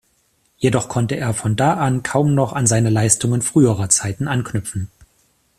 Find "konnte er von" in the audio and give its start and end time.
0.89-1.55